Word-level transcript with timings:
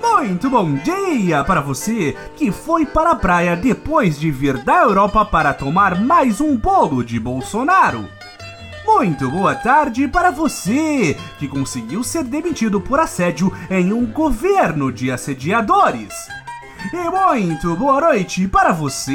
Muito 0.00 0.50
bom 0.50 0.74
dia 0.74 1.42
para 1.42 1.60
você 1.60 2.16
que 2.36 2.52
foi 2.52 2.86
para 2.86 3.12
a 3.12 3.16
praia 3.16 3.56
depois 3.56 4.18
de 4.18 4.30
vir 4.30 4.58
da 4.58 4.82
Europa 4.82 5.24
para 5.24 5.52
tomar 5.52 6.00
mais 6.00 6.40
um 6.40 6.56
bolo 6.56 7.02
de 7.02 7.18
Bolsonaro. 7.18 8.08
Muito 8.86 9.30
boa 9.30 9.54
tarde 9.54 10.06
para 10.06 10.30
você 10.30 11.16
que 11.38 11.48
conseguiu 11.48 12.04
ser 12.04 12.24
demitido 12.24 12.80
por 12.80 13.00
assédio 13.00 13.52
em 13.70 13.92
um 13.92 14.06
governo 14.06 14.92
de 14.92 15.10
assediadores. 15.10 16.14
E 16.92 17.10
muito 17.10 17.76
boa 17.76 18.00
noite 18.00 18.46
para 18.46 18.72
você 18.72 19.12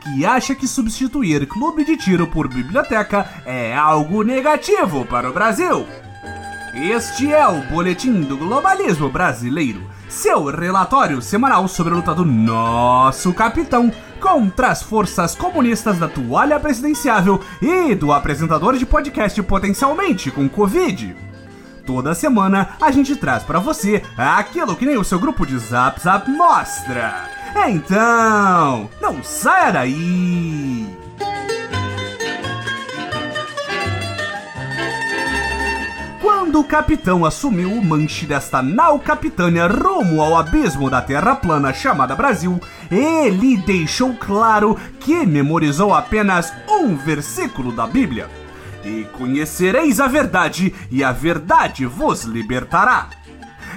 que 0.00 0.24
acha 0.24 0.54
que 0.54 0.66
substituir 0.66 1.46
clube 1.46 1.84
de 1.84 1.96
tiro 1.96 2.26
por 2.26 2.48
biblioteca 2.48 3.28
é 3.44 3.76
algo 3.76 4.22
negativo 4.22 5.04
para 5.04 5.28
o 5.28 5.32
Brasil. 5.32 5.86
Este 6.74 7.32
é 7.32 7.46
o 7.46 7.60
Boletim 7.62 8.22
do 8.22 8.36
Globalismo 8.36 9.10
Brasileiro, 9.10 9.82
seu 10.08 10.46
relatório 10.46 11.20
semanal 11.20 11.68
sobre 11.68 11.92
a 11.92 11.96
luta 11.96 12.14
do 12.14 12.24
nosso 12.24 13.34
capitão 13.34 13.92
contra 14.18 14.68
as 14.68 14.82
forças 14.82 15.34
comunistas 15.34 15.98
da 15.98 16.08
toalha 16.08 16.58
presidenciável 16.58 17.40
e 17.60 17.94
do 17.94 18.12
apresentador 18.12 18.76
de 18.76 18.86
podcast 18.86 19.40
potencialmente 19.42 20.30
com 20.30 20.48
Covid. 20.48 21.27
Toda 21.88 22.14
semana 22.14 22.76
a 22.78 22.90
gente 22.90 23.16
traz 23.16 23.42
para 23.42 23.58
você 23.58 24.02
aquilo 24.14 24.76
que 24.76 24.84
nem 24.84 24.98
o 24.98 25.04
seu 25.04 25.18
grupo 25.18 25.46
de 25.46 25.58
Zap 25.58 25.98
Zap 25.98 26.30
mostra. 26.30 27.30
Então, 27.66 28.90
não 29.00 29.24
saia 29.24 29.72
daí! 29.72 30.86
Quando 36.20 36.60
o 36.60 36.64
capitão 36.64 37.24
assumiu 37.24 37.72
o 37.72 37.82
manche 37.82 38.26
desta 38.26 38.60
nau 38.60 38.98
capitânia 38.98 39.66
rumo 39.66 40.20
ao 40.20 40.36
abismo 40.36 40.90
da 40.90 41.00
terra 41.00 41.36
plana 41.36 41.72
chamada 41.72 42.14
Brasil, 42.14 42.60
ele 42.90 43.56
deixou 43.56 44.12
claro 44.12 44.76
que 45.00 45.24
memorizou 45.24 45.94
apenas 45.94 46.52
um 46.68 46.94
versículo 46.96 47.72
da 47.72 47.86
Bíblia 47.86 48.28
e 48.84 49.04
conhecereis 49.12 50.00
a 50.00 50.06
verdade, 50.06 50.74
e 50.90 51.02
a 51.02 51.12
verdade 51.12 51.86
vos 51.86 52.24
libertará. 52.24 53.08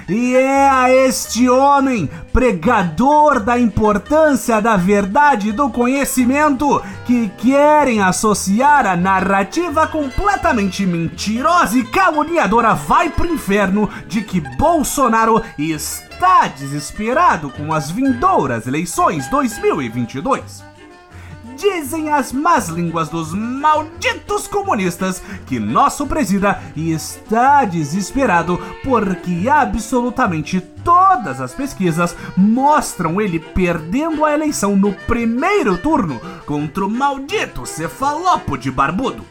E 0.08 0.34
é 0.34 0.68
a 0.68 0.90
este 0.90 1.48
homem, 1.48 2.10
pregador 2.32 3.38
da 3.40 3.58
importância 3.58 4.60
da 4.60 4.76
verdade 4.76 5.50
e 5.50 5.52
do 5.52 5.70
conhecimento, 5.70 6.82
que 7.06 7.28
querem 7.38 8.00
associar 8.00 8.86
a 8.86 8.96
narrativa 8.96 9.86
completamente 9.86 10.84
mentirosa 10.84 11.78
e 11.78 11.84
caluniadora 11.84 12.74
vai 12.74 13.10
pro 13.10 13.32
inferno 13.32 13.88
de 14.08 14.22
que 14.22 14.40
Bolsonaro 14.56 15.42
está 15.56 16.48
desesperado 16.48 17.50
com 17.50 17.72
as 17.72 17.90
vindouras 17.90 18.66
eleições 18.66 19.28
2022. 19.28 20.71
Dizem 21.56 22.10
as 22.10 22.32
más 22.32 22.68
línguas 22.68 23.08
dos 23.08 23.32
malditos 23.32 24.46
comunistas 24.46 25.22
que 25.46 25.58
nosso 25.58 26.06
presida 26.06 26.62
está 26.76 27.64
desesperado 27.64 28.60
porque 28.82 29.48
absolutamente 29.48 30.60
todas 30.60 31.40
as 31.40 31.54
pesquisas 31.54 32.16
mostram 32.36 33.20
ele 33.20 33.38
perdendo 33.38 34.24
a 34.24 34.32
eleição 34.32 34.76
no 34.76 34.92
primeiro 34.92 35.78
turno 35.78 36.20
contra 36.46 36.84
o 36.84 36.90
maldito 36.90 37.66
cefalopo 37.66 38.56
de 38.56 38.70
barbudo. 38.70 39.24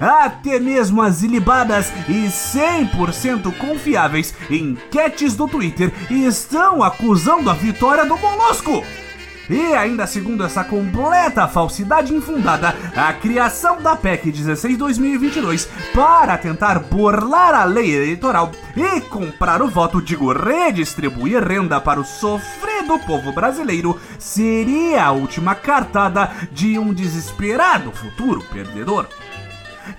Até 0.00 0.60
mesmo 0.60 1.00
as 1.00 1.22
ilibadas 1.22 1.90
e 2.08 2.26
100% 2.26 3.56
confiáveis 3.56 4.34
enquetes 4.50 5.34
do 5.34 5.48
Twitter 5.48 5.92
estão 6.10 6.82
acusando 6.82 7.50
a 7.50 7.54
vitória 7.54 8.04
do 8.04 8.16
Molusco. 8.16 8.84
E 9.48 9.74
ainda 9.74 10.06
segundo 10.06 10.44
essa 10.44 10.62
completa 10.62 11.48
falsidade 11.48 12.14
infundada, 12.14 12.74
a 12.94 13.12
criação 13.14 13.80
da 13.80 13.96
PEC 13.96 14.30
16-2022 14.30 15.66
para 15.94 16.36
tentar 16.36 16.80
burlar 16.80 17.54
a 17.54 17.64
lei 17.64 17.94
eleitoral 17.94 18.52
e 18.76 19.00
comprar 19.02 19.62
o 19.62 19.68
voto, 19.68 20.02
digo, 20.02 20.32
redistribuir 20.32 21.42
renda 21.42 21.80
para 21.80 22.00
o 22.00 22.04
sofrido 22.04 22.98
povo 23.06 23.32
brasileiro, 23.32 23.98
seria 24.18 25.04
a 25.04 25.12
última 25.12 25.54
cartada 25.54 26.30
de 26.52 26.78
um 26.78 26.92
desesperado 26.92 27.90
futuro 27.90 28.42
perdedor. 28.52 29.06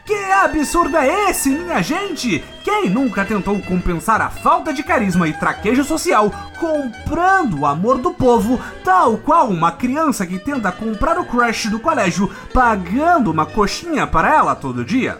Que 0.05 0.13
absurdo 0.13 0.97
é 0.97 1.29
esse, 1.29 1.49
minha 1.49 1.81
gente? 1.81 2.43
Quem 2.69 2.87
nunca 2.87 3.25
tentou 3.25 3.59
compensar 3.63 4.21
a 4.21 4.29
falta 4.29 4.71
de 4.71 4.83
carisma 4.83 5.27
e 5.27 5.33
traquejo 5.33 5.83
social 5.83 6.31
comprando 6.59 7.61
o 7.61 7.65
amor 7.65 7.97
do 7.97 8.13
povo, 8.13 8.61
tal 8.83 9.17
qual 9.17 9.49
uma 9.49 9.71
criança 9.71 10.23
que 10.23 10.37
tenta 10.37 10.71
comprar 10.71 11.17
o 11.17 11.25
crush 11.25 11.67
do 11.67 11.79
colégio 11.79 12.29
pagando 12.53 13.31
uma 13.31 13.43
coxinha 13.43 14.05
para 14.05 14.31
ela 14.31 14.55
todo 14.55 14.85
dia? 14.85 15.19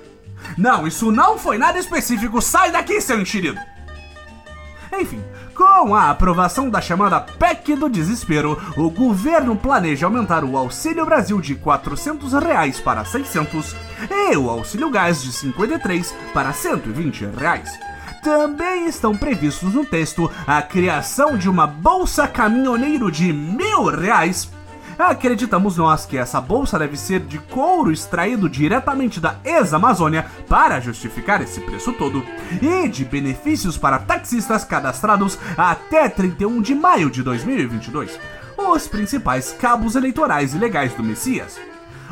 Não, 0.55 0.85
isso 0.85 1.11
não 1.11 1.39
foi 1.39 1.57
nada 1.57 1.79
específico, 1.79 2.39
sai 2.39 2.71
daqui, 2.71 3.01
seu 3.01 3.19
enxerido! 3.19 3.59
Enfim, 4.99 5.23
com 5.59 5.93
a 5.93 6.09
aprovação 6.09 6.69
da 6.69 6.79
chamada 6.79 7.19
PEC 7.19 7.75
do 7.75 7.89
Desespero, 7.89 8.57
o 8.77 8.89
governo 8.89 9.57
planeja 9.57 10.05
aumentar 10.05 10.41
o 10.45 10.55
Auxílio 10.55 11.05
Brasil 11.05 11.41
de 11.41 11.53
400 11.53 12.31
reais 12.31 12.79
para 12.79 13.03
600 13.03 13.75
e 14.09 14.37
o 14.37 14.49
Auxílio 14.49 14.89
Gás 14.89 15.21
de 15.21 15.33
53 15.33 16.15
para 16.33 16.53
120 16.53 17.25
reais. 17.37 17.77
Também 18.23 18.87
estão 18.87 19.17
previstos 19.17 19.73
no 19.73 19.83
texto 19.83 20.31
a 20.47 20.61
criação 20.61 21.37
de 21.37 21.49
uma 21.49 21.67
bolsa 21.67 22.25
caminhoneiro 22.25 23.11
de 23.11 23.33
mil 23.33 23.83
reais 23.87 24.49
Acreditamos 24.99 25.77
nós 25.77 26.05
que 26.05 26.17
essa 26.17 26.41
bolsa 26.41 26.77
deve 26.77 26.97
ser 26.97 27.21
de 27.21 27.37
couro 27.39 27.89
extraído 27.89 28.49
diretamente 28.49 29.17
da 29.21 29.37
ex-Amazônia 29.45 30.25
para 30.49 30.81
justificar 30.81 31.41
esse 31.41 31.61
preço 31.61 31.93
todo, 31.93 32.21
e 32.61 32.85
de 32.89 33.05
benefícios 33.05 33.77
para 33.77 33.97
taxistas 33.97 34.65
cadastrados 34.65 35.39
até 35.57 36.09
31 36.09 36.61
de 36.61 36.75
maio 36.75 37.09
de 37.09 37.23
2022, 37.23 38.19
os 38.57 38.89
principais 38.89 39.53
cabos 39.53 39.95
eleitorais 39.95 40.53
e 40.53 40.57
legais 40.57 40.93
do 40.93 41.01
Messias. 41.01 41.57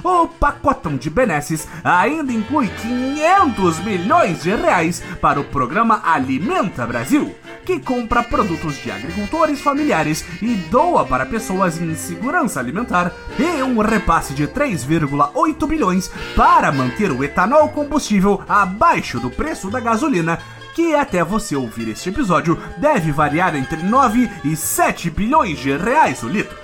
O 0.01 0.25
pacotão 0.25 0.95
de 0.95 1.09
benesses 1.09 1.67
ainda 1.83 2.31
inclui 2.31 2.69
500 2.69 3.79
milhões 3.79 4.43
de 4.43 4.55
reais 4.55 5.03
para 5.19 5.41
o 5.41 5.43
programa 5.43 6.01
Alimenta 6.05 6.87
Brasil, 6.87 7.35
que 7.67 7.81
compra 7.81 8.23
produtos 8.23 8.77
de 8.77 8.89
agricultores 8.89 9.59
familiares 9.59 10.23
e 10.41 10.55
doa 10.55 11.05
para 11.05 11.25
pessoas 11.25 11.81
em 11.81 11.91
insegurança 11.91 12.61
alimentar, 12.61 13.11
e 13.37 13.61
um 13.61 13.81
repasse 13.81 14.33
de 14.33 14.47
3,8 14.47 15.67
bilhões 15.67 16.09
para 16.33 16.71
manter 16.71 17.11
o 17.11 17.21
etanol 17.25 17.67
combustível 17.67 18.41
abaixo 18.47 19.19
do 19.19 19.29
preço 19.29 19.69
da 19.69 19.81
gasolina 19.81 20.39
que 20.73 20.95
até 20.95 21.21
você 21.25 21.57
ouvir 21.57 21.89
este 21.89 22.07
episódio 22.07 22.57
deve 22.77 23.11
variar 23.11 23.53
entre 23.53 23.83
9 23.83 24.31
e 24.45 24.55
7 24.55 25.09
bilhões 25.09 25.59
de 25.59 25.75
reais 25.75 26.23
o 26.23 26.29
litro. 26.29 26.55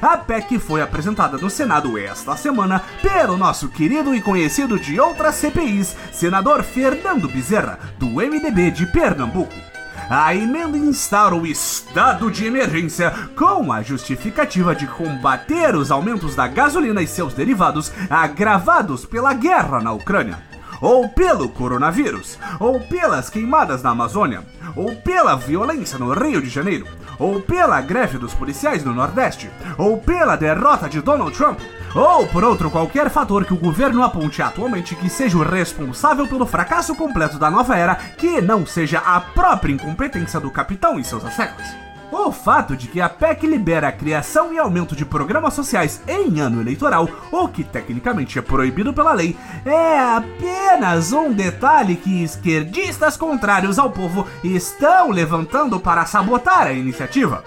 A 0.00 0.16
PEC 0.16 0.58
foi 0.58 0.80
apresentada 0.80 1.36
no 1.36 1.50
Senado 1.50 1.98
esta 1.98 2.34
semana 2.34 2.82
pelo 3.02 3.36
nosso 3.36 3.68
querido 3.68 4.14
e 4.14 4.22
conhecido 4.22 4.78
de 4.78 4.98
outras 4.98 5.34
CPIs, 5.34 5.94
senador 6.10 6.62
Fernando 6.62 7.28
Bezerra, 7.28 7.78
do 7.98 8.06
MDB 8.06 8.70
de 8.70 8.86
Pernambuco. 8.86 9.69
A 10.10 10.34
emenda 10.34 10.76
instaura 10.76 11.36
o 11.36 11.46
estado 11.46 12.32
de 12.32 12.44
emergência 12.44 13.14
com 13.36 13.72
a 13.72 13.80
justificativa 13.80 14.74
de 14.74 14.84
combater 14.88 15.76
os 15.76 15.92
aumentos 15.92 16.34
da 16.34 16.48
gasolina 16.48 17.00
e 17.00 17.06
seus 17.06 17.32
derivados 17.32 17.92
agravados 18.10 19.06
pela 19.06 19.32
guerra 19.32 19.80
na 19.80 19.92
Ucrânia 19.92 20.50
ou 20.80 21.08
pelo 21.08 21.48
coronavírus, 21.48 22.38
ou 22.58 22.80
pelas 22.80 23.28
queimadas 23.28 23.82
na 23.82 23.90
Amazônia, 23.90 24.42
ou 24.74 24.96
pela 24.96 25.36
violência 25.36 25.98
no 25.98 26.12
Rio 26.12 26.40
de 26.40 26.48
Janeiro, 26.48 26.86
ou 27.18 27.40
pela 27.40 27.80
greve 27.80 28.16
dos 28.16 28.32
policiais 28.32 28.82
no 28.82 28.94
Nordeste, 28.94 29.50
ou 29.76 29.98
pela 29.98 30.36
derrota 30.36 30.88
de 30.88 31.02
Donald 31.02 31.36
Trump, 31.36 31.60
ou 31.94 32.26
por 32.26 32.44
outro 32.44 32.70
qualquer 32.70 33.10
fator 33.10 33.44
que 33.44 33.54
o 33.54 33.58
governo 33.58 34.02
aponte 34.02 34.42
atualmente 34.42 34.94
que 34.94 35.08
seja 35.08 35.36
o 35.36 35.42
responsável 35.42 36.26
pelo 36.26 36.46
fracasso 36.46 36.94
completo 36.94 37.38
da 37.38 37.50
nova 37.50 37.76
era, 37.76 37.94
que 37.94 38.40
não 38.40 38.64
seja 38.64 38.98
a 38.98 39.20
própria 39.20 39.72
incompetência 39.72 40.38
do 40.38 40.50
capitão 40.50 40.98
e 40.98 41.04
seus 41.04 41.24
asseclas. 41.24 41.66
O 42.12 42.32
fato 42.32 42.76
de 42.76 42.88
que 42.88 43.00
a 43.00 43.08
PEC 43.08 43.46
libera 43.46 43.86
a 43.86 43.92
criação 43.92 44.52
e 44.52 44.58
aumento 44.58 44.96
de 44.96 45.04
programas 45.04 45.54
sociais 45.54 46.02
em 46.08 46.40
ano 46.40 46.60
eleitoral, 46.60 47.08
o 47.30 47.46
que 47.46 47.62
tecnicamente 47.62 48.36
é 48.36 48.42
proibido 48.42 48.92
pela 48.92 49.12
lei, 49.12 49.36
é 49.64 49.98
apenas 49.98 51.12
um 51.12 51.32
detalhe 51.32 51.94
que 51.94 52.24
esquerdistas 52.24 53.16
contrários 53.16 53.78
ao 53.78 53.90
povo 53.90 54.26
estão 54.42 55.10
levantando 55.10 55.78
para 55.78 56.04
sabotar 56.04 56.66
a 56.66 56.72
iniciativa. 56.72 57.44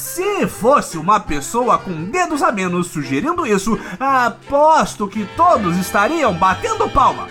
Se 0.00 0.46
fosse 0.46 0.96
uma 0.96 1.20
pessoa 1.20 1.76
com 1.76 2.04
dedos 2.04 2.42
a 2.42 2.50
menos 2.50 2.86
sugerindo 2.86 3.46
isso, 3.46 3.78
aposto 4.00 5.06
que 5.06 5.26
todos 5.36 5.76
estariam 5.76 6.32
batendo 6.32 6.88
palma. 6.88 7.28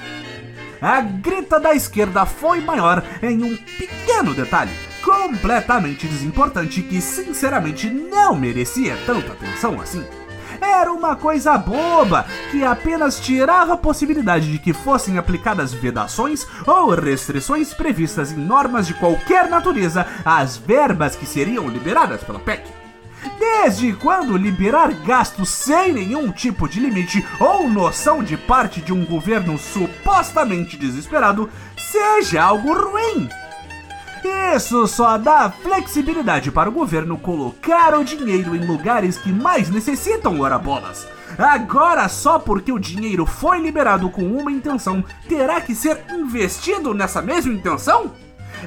A 0.80 1.02
grita 1.02 1.60
da 1.60 1.74
esquerda 1.74 2.28
foi 2.28 2.62
maior 2.62 3.04
em 3.24 3.44
um 3.44 3.58
pequeno 3.58 4.36
detalhe, 4.36 4.72
completamente 5.04 6.08
desimportante 6.08 6.84
que 6.84 7.02
sinceramente 7.02 7.90
não 7.90 8.36
merecia 8.36 8.96
tanta 9.04 9.34
atenção 9.34 9.82
assim. 9.82 10.06
Era 10.62 10.92
uma 10.92 11.16
coisa 11.16 11.58
boba, 11.58 12.26
que 12.52 12.64
apenas 12.64 13.20
tirava 13.20 13.74
a 13.74 13.78
possibilidade 13.78 14.52
de 14.52 14.60
que 14.60 14.74
fossem 14.74 15.18
aplicadas 15.18 15.74
vedações 15.74 16.46
ou 16.66 16.90
restrições 16.90 17.74
previstas 17.74 18.32
em 18.32 18.38
normas 18.38 18.88
de 18.88 18.94
qualquer 18.94 19.50
natureza 19.50 20.06
às 20.24 20.58
verbas 20.58 21.16
que 21.16 21.26
seriam 21.26 21.68
liberadas 21.68 22.24
pela 22.24 22.40
PEC. 22.40 22.80
Desde 23.38 23.94
quando 23.94 24.38
liberar 24.38 24.94
gastos 25.06 25.50
sem 25.50 25.94
nenhum 25.94 26.32
tipo 26.32 26.68
de 26.68 26.80
limite 26.80 27.26
ou 27.40 27.70
noção 27.70 28.24
de 28.24 28.38
parte 28.38 28.82
de 28.82 28.94
um 28.94 29.06
governo 29.06 29.58
supostamente 29.58 30.78
desesperado 30.78 31.50
seja 31.78 32.42
algo 32.42 32.74
ruim? 32.74 33.30
Isso 34.24 34.86
só 34.88 35.18
dá 35.18 35.50
flexibilidade 35.50 36.52
para 36.52 36.70
o 36.70 36.72
governo 36.72 37.18
colocar 37.18 37.98
o 37.98 38.04
dinheiro 38.04 38.56
em 38.56 38.66
lugares 38.66 39.18
que 39.18 39.32
mais 39.32 39.70
necessitam 39.70 40.40
ora 40.42 40.58
bolas. 40.58 41.08
Agora, 41.38 42.10
só 42.10 42.38
porque 42.38 42.72
o 42.72 42.80
dinheiro 42.80 43.26
foi 43.26 43.60
liberado 43.60 44.10
com 44.10 44.24
uma 44.24 44.52
intenção, 44.52 45.04
terá 45.28 45.62
que 45.62 45.74
ser 45.74 46.04
investido 46.12 46.94
nessa 46.94 47.22
mesma 47.22 47.54
intenção? 47.54 48.12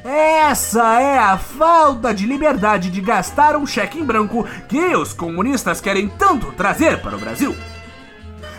Essa 0.04 1.00
é 1.00 1.18
a 1.18 1.36
falta 1.36 2.14
de 2.14 2.24
liberdade 2.24 2.90
de 2.90 3.00
gastar 3.00 3.56
um 3.56 3.66
cheque 3.66 3.98
em 3.98 4.04
branco 4.04 4.46
que 4.68 4.96
os 4.96 5.12
comunistas 5.12 5.80
querem 5.80 6.08
tanto 6.08 6.52
trazer 6.52 7.02
para 7.02 7.16
o 7.16 7.20
Brasil. 7.20 7.54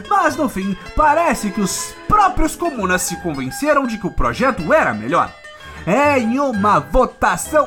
Mas 0.07 0.36
no 0.36 0.48
fim, 0.48 0.78
parece 0.96 1.50
que 1.50 1.62
os 1.62 1.96
próprios 2.07 2.56
comunas 2.56 3.01
se 3.01 3.16
convenceram 3.22 3.88
de 3.88 3.98
que 3.98 4.06
o 4.06 4.12
projeto 4.12 4.72
era 4.72 4.94
melhor 4.94 5.34
em 5.86 6.40
uma 6.40 6.80
votação 6.80 7.66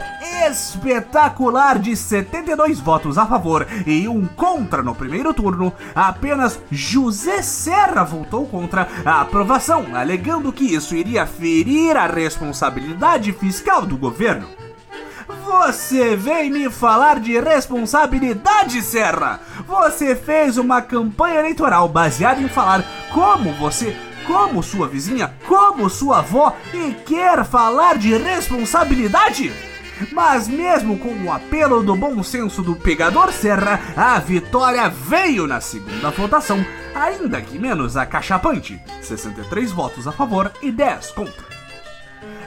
espetacular 0.48 1.78
de 1.78 1.96
72 1.96 2.80
votos 2.80 3.18
a 3.18 3.26
favor 3.26 3.66
e 3.86 4.06
um 4.08 4.26
contra 4.26 4.82
no 4.82 4.94
primeiro 4.94 5.34
turno, 5.34 5.72
apenas 5.94 6.60
José 6.70 7.42
Serra 7.42 8.04
votou 8.04 8.46
contra 8.46 8.88
a 9.04 9.20
aprovação, 9.22 9.94
alegando 9.94 10.52
que 10.52 10.64
isso 10.74 10.94
iria 10.94 11.26
ferir 11.26 11.96
a 11.96 12.06
responsabilidade 12.06 13.32
fiscal 13.32 13.84
do 13.84 13.96
governo. 13.96 14.46
Você 15.44 16.14
vem 16.16 16.50
me 16.50 16.70
falar 16.70 17.18
de 17.18 17.38
responsabilidade, 17.40 18.82
Serra? 18.82 19.40
Você 19.66 20.14
fez 20.14 20.56
uma 20.56 20.80
campanha 20.80 21.40
eleitoral 21.40 21.88
baseada 21.88 22.40
em 22.40 22.48
falar 22.48 22.84
como 23.12 23.52
você 23.54 23.96
como 24.26 24.62
sua 24.62 24.88
vizinha, 24.88 25.34
como 25.46 25.88
sua 25.88 26.18
avó 26.18 26.56
e 26.72 26.92
quer 27.04 27.44
falar 27.44 27.96
de 27.96 28.16
responsabilidade? 28.16 29.52
Mas 30.12 30.46
mesmo 30.46 30.98
com 30.98 31.12
o 31.24 31.32
apelo 31.32 31.82
do 31.82 31.96
bom 31.96 32.22
senso 32.22 32.62
do 32.62 32.76
pegador 32.76 33.32
Serra, 33.32 33.80
a 33.96 34.18
vitória 34.18 34.88
veio 34.88 35.46
na 35.46 35.60
segunda 35.60 36.10
votação, 36.10 36.64
ainda 36.94 37.40
que 37.40 37.58
menos 37.58 37.96
acachapante, 37.96 38.80
63 39.00 39.72
votos 39.72 40.06
a 40.06 40.12
favor 40.12 40.52
e 40.60 40.70
10 40.70 41.12
contra. 41.12 41.46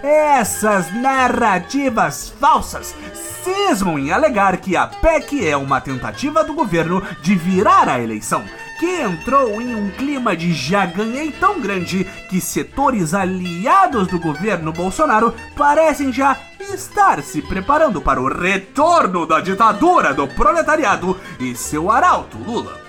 Essas 0.04 0.94
narrativas 0.94 2.34
falsas 2.40 2.96
cismam 3.44 3.98
em 3.98 4.12
alegar 4.12 4.58
que 4.58 4.78
a 4.78 4.88
PEC 4.88 5.48
é 5.48 5.58
uma 5.58 5.82
tentativa 5.82 6.44
do 6.44 6.54
governo 6.54 7.02
de 7.22 7.36
virar 7.36 7.90
a 7.90 8.00
eleição, 8.00 8.44
que 8.80 9.02
entrou 9.02 9.62
em 9.62 9.76
um 9.76 9.92
clima 9.92 10.36
de 10.36 10.54
já 10.54 10.86
ganhei 10.86 11.32
tão 11.32 11.60
grande 11.60 12.06
que 12.30 12.40
setores 12.40 13.14
aliados 13.14 14.08
do 14.08 14.18
governo 14.18 14.72
Bolsonaro 14.72 15.36
parecem 15.56 16.14
já 16.14 16.38
estar 16.74 17.22
se 17.22 17.42
preparando 17.42 18.02
para 18.02 18.22
o 18.22 18.28
retorno 18.28 19.26
da 19.26 19.42
ditadura 19.42 20.14
do 20.14 20.28
proletariado 20.30 21.20
e 21.40 21.54
seu 21.56 21.92
arauto 21.92 22.38
Lula. 22.38 22.89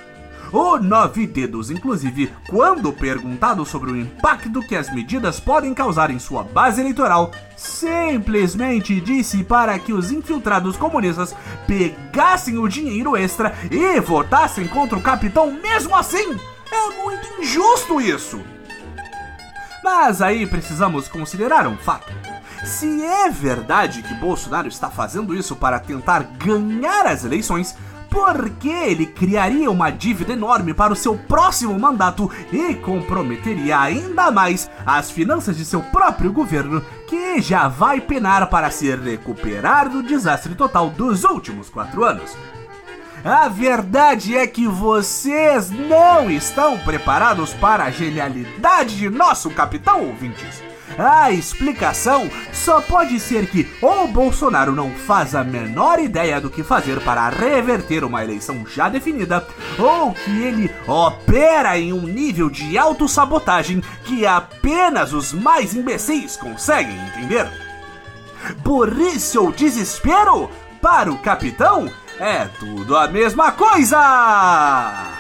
O 0.53 0.79
Nove 0.79 1.29
Dedos, 1.29 1.71
inclusive, 1.71 2.33
quando 2.49 2.93
perguntado 2.93 3.65
sobre 3.65 3.93
o 3.93 3.97
impacto 3.97 4.61
que 4.63 4.75
as 4.75 4.93
medidas 4.93 5.39
podem 5.39 5.73
causar 5.73 6.11
em 6.11 6.19
sua 6.19 6.43
base 6.43 6.81
eleitoral, 6.81 7.31
simplesmente 7.57 9.01
disse 9.01 9.45
para 9.45 9.79
que 9.79 9.93
os 9.93 10.11
infiltrados 10.11 10.77
comunistas 10.77 11.37
pegassem 11.69 12.59
o 12.59 12.67
dinheiro 12.67 13.17
extra 13.17 13.55
e 13.71 14.01
votassem 14.01 14.67
contra 14.67 14.99
o 14.99 15.03
capitão 15.03 15.53
mesmo 15.53 15.95
assim. 15.95 16.37
É 16.73 17.03
muito 17.03 17.41
injusto 17.41 18.01
isso. 18.01 18.41
Mas 19.85 20.21
aí 20.21 20.47
precisamos 20.47 21.07
considerar 21.07 21.67
um 21.69 21.77
fato. 21.77 22.13
Se 22.65 23.03
é 23.03 23.31
verdade 23.31 24.03
que 24.03 24.15
Bolsonaro 24.15 24.69
está 24.69 24.91
fazendo 24.91 25.35
isso 25.35 25.57
para 25.57 25.79
tentar 25.79 26.25
ganhar 26.25 27.07
as 27.07 27.25
eleições, 27.25 27.75
porque 28.11 28.69
ele 28.69 29.07
criaria 29.07 29.71
uma 29.71 29.91
dívida 29.91 30.33
enorme 30.33 30.75
para 30.75 30.93
o 30.93 30.97
seu 30.97 31.17
próximo 31.17 31.79
mandato 31.79 32.31
e 32.53 32.75
comprometeria 32.75 33.79
ainda 33.79 34.31
mais 34.31 34.69
as 34.85 35.11
finanças 35.11 35.57
de 35.57 35.65
seu 35.65 35.81
próprio 35.81 36.33
governo, 36.33 36.85
que 37.07 37.41
já 37.41 37.69
vai 37.69 38.01
penar 38.01 38.49
para 38.49 38.71
se 38.71 38.95
recuperar 38.95 39.89
do 39.89 40.03
desastre 40.03 40.55
total 40.55 40.91
dos 40.91 41.25
últimos 41.25 41.71
quatro 41.71 42.05
anos. 42.05 42.37
A 43.25 43.49
verdade 43.49 44.37
é 44.37 44.47
que 44.47 44.67
vocês 44.67 45.71
não 45.71 46.31
estão 46.31 46.79
preparados 46.79 47.53
para 47.53 47.85
a 47.85 47.91
genialidade 47.91 48.97
de 48.97 49.11
nosso 49.11 49.51
capitão, 49.51 50.07
ouvintes. 50.07 50.70
A 50.99 51.31
explicação 51.31 52.31
só 52.53 52.81
pode 52.81 53.19
ser 53.21 53.47
que 53.47 53.69
ou 53.81 54.09
Bolsonaro 54.09 54.73
não 54.73 54.91
faz 54.91 55.35
a 55.35 55.45
menor 55.45 55.99
ideia 55.99 56.41
do 56.41 56.51
que 56.51 56.63
fazer 56.63 57.01
para 57.01 57.29
reverter 57.29 58.05
uma 58.05 58.23
eleição 58.23 58.67
já 58.67 58.89
definida, 58.89 59.47
ou 59.79 60.13
que 60.13 60.43
ele 60.43 60.71
opera 60.87 61.79
em 61.79 61.93
um 61.93 62.03
nível 62.03 62.51
de 62.51 62.77
autossabotagem 62.77 63.83
que 64.05 64.27
apenas 64.27 65.13
os 65.13 65.33
mais 65.33 65.75
imbecis 65.75 66.37
conseguem 66.37 66.97
entender. 67.09 67.49
Burrice 68.59 69.39
ou 69.39 69.53
desespero? 69.53 70.51
Para 70.81 71.13
o 71.13 71.19
capitão, 71.19 71.91
é 72.19 72.47
tudo 72.59 72.97
a 72.97 73.07
mesma 73.07 73.53
coisa! 73.53 75.20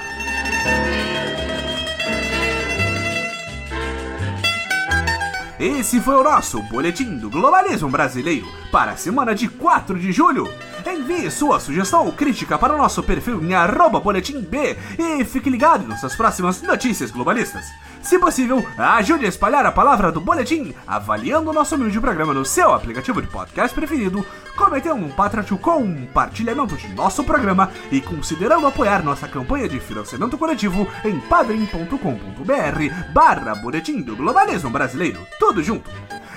Esse 5.61 6.01
foi 6.01 6.15
o 6.15 6.25
nosso 6.25 6.63
Boletim 6.63 7.19
do 7.19 7.29
Globalismo 7.29 7.91
Brasileiro 7.91 8.47
para 8.73 8.93
a 8.93 8.97
semana 8.97 9.35
de 9.35 9.47
4 9.47 9.99
de 9.99 10.11
julho. 10.11 10.49
Envie 10.87 11.31
sua 11.31 11.61
sugestão 11.61 12.07
ou 12.07 12.13
crítica 12.13 12.59
para 12.59 12.75
o 12.75 12.79
nosso 12.79 13.03
perfil 13.03 13.43
em 13.43 13.55
arroba 13.55 14.01
boletim 14.01 14.41
B 14.41 14.77
e 14.99 15.25
fique 15.25 15.51
ligado 15.51 15.85
em 15.85 15.89
nossas 15.89 16.15
próximas 16.15 16.63
notícias 16.63 17.11
globalistas. 17.11 17.67
Se 18.03 18.19
possível, 18.19 18.65
ajude 18.79 19.27
a 19.27 19.29
espalhar 19.29 19.67
a 19.67 19.73
palavra 19.73 20.11
do 20.11 20.21
boletim, 20.21 20.75
avaliando 20.87 21.51
o 21.51 21.53
nosso 21.53 21.75
humilde 21.75 22.01
programa 22.01 22.33
no 22.33 22.45
seu 22.45 22.73
aplicativo 22.73 23.21
de 23.21 23.29
podcast 23.29 23.75
preferido, 23.75 24.25
cometendo 24.57 24.95
um 24.95 25.11
patrocínio 25.11 25.59
com 25.59 25.79
um 25.79 26.07
compartilhamento 26.07 26.77
de 26.77 26.89
nosso 26.89 27.23
programa 27.25 27.71
e 27.91 28.01
considerando 28.01 28.67
apoiar 28.67 29.03
nossa 29.03 29.29
campanha 29.29 29.69
de 29.69 29.81
financiamento 29.81 30.37
coletivo 30.37 30.89
em 31.05 31.19
padrim.com.br 31.21 33.13
barra 33.13 33.55
boletim 33.55 34.01
do 34.03 34.17
globalismo 34.17 34.71
brasileiro. 34.71 35.21
Tudo 35.39 35.63
junto. 35.63 35.91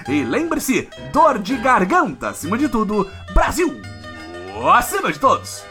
E 0.07 0.23
lembre-se, 0.23 0.89
dor 1.11 1.39
de 1.39 1.55
garganta 1.57 2.29
acima 2.29 2.57
de 2.57 2.67
tudo, 2.67 3.09
Brasil! 3.33 3.92
Acima 4.71 5.11
de 5.11 5.19
todos! 5.19 5.63